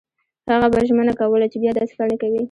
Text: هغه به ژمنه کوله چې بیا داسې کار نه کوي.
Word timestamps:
هغه 0.51 0.67
به 0.73 0.79
ژمنه 0.87 1.13
کوله 1.19 1.47
چې 1.51 1.57
بیا 1.61 1.71
داسې 1.75 1.93
کار 1.97 2.07
نه 2.11 2.17
کوي. 2.21 2.39